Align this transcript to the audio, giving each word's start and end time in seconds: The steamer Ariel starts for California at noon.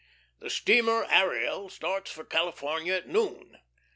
The 0.39 0.49
steamer 0.49 1.05
Ariel 1.11 1.69
starts 1.69 2.09
for 2.09 2.23
California 2.23 2.93
at 2.95 3.07
noon. 3.07 3.59